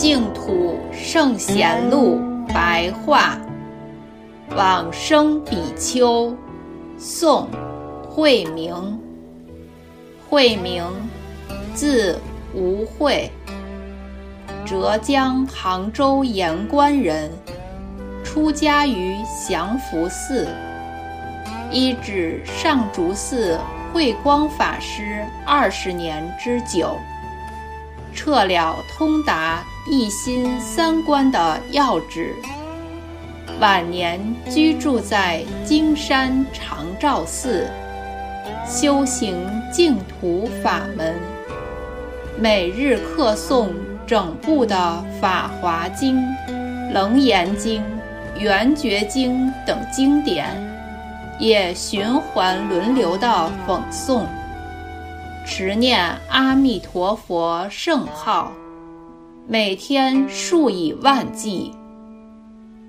[0.00, 3.38] 净土圣贤录白话，
[4.56, 6.34] 往生比丘，
[6.96, 7.46] 宋，
[8.08, 8.98] 慧明。
[10.26, 10.82] 慧明，
[11.74, 12.18] 字
[12.54, 13.30] 无慧，
[14.64, 17.30] 浙江杭州盐官人，
[18.24, 20.48] 出家于祥福寺，
[21.70, 23.60] 依止上竹寺
[23.92, 26.96] 慧光法师二十年之久。
[28.14, 32.36] 彻了通达一心三观的要旨，
[33.60, 37.66] 晚年居住在金山长照寺，
[38.66, 39.34] 修行
[39.72, 41.14] 净土法门，
[42.38, 43.70] 每日课诵
[44.06, 44.76] 整部的
[45.20, 46.16] 《法华经》
[46.92, 47.82] 《楞严经》
[48.38, 50.46] 《圆觉经》等经典，
[51.38, 54.26] 也循环轮流的讽诵。
[55.46, 58.52] 持念阿弥陀佛圣号，
[59.52, 61.72] 每天数以万计。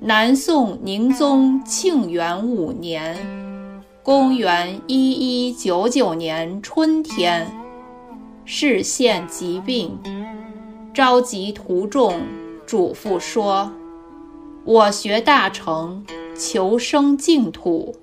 [0.00, 3.16] 南宋宁宗庆元五年
[4.04, 7.50] （公元一一九九年）春天，
[8.44, 9.98] 视现疾病，
[10.92, 12.20] 召集徒众，
[12.66, 13.72] 嘱咐说
[14.66, 16.04] ：“我学大成，
[16.36, 17.96] 求生净土。”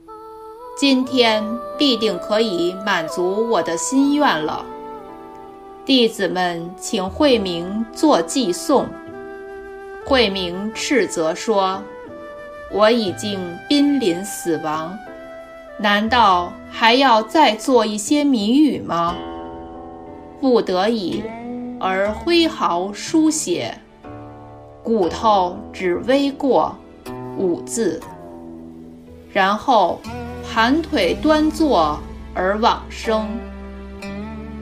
[0.76, 1.44] 今天
[1.78, 4.66] 必定可以满足我的心愿了。
[5.90, 8.86] 弟子们，请慧明做寄送。
[10.06, 11.82] 慧明斥责说
[12.72, 14.96] ：“我已经濒临死亡，
[15.80, 19.16] 难道还要再做一些谜语吗？”
[20.40, 21.24] 不得已，
[21.80, 23.76] 而挥毫书写
[24.86, 26.78] ：“骨头只微过
[27.36, 28.00] 五字。”
[29.34, 30.00] 然后。
[30.52, 32.00] 盘腿端坐
[32.34, 33.28] 而往生。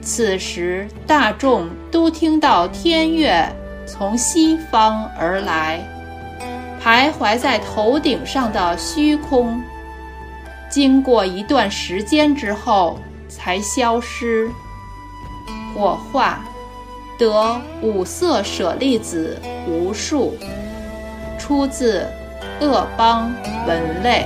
[0.08, 3.46] 此时大众都听到天乐
[3.86, 5.86] 从西方而来，
[6.82, 9.62] 徘徊在头顶上的虚空，
[10.70, 12.98] 经过一段时间之后
[13.28, 14.50] 才消失。
[15.74, 16.42] 火化
[17.18, 20.34] 得五色舍利子无数，
[21.38, 22.06] 出自
[22.62, 23.30] 恶邦
[23.66, 24.24] 文类。